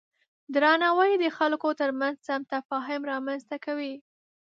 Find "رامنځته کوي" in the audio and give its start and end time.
3.11-3.93